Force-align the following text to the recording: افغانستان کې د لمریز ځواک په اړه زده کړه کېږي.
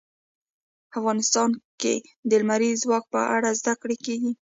افغانستان 0.99 1.49
کې 1.81 1.95
د 2.29 2.31
لمریز 2.41 2.77
ځواک 2.83 3.03
په 3.13 3.21
اړه 3.35 3.49
زده 3.59 3.73
کړه 3.81 3.95
کېږي. 4.05 4.31